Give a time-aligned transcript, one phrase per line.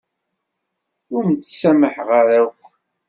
[1.15, 2.59] Ur m-ttsamaḥeɣ ara akk.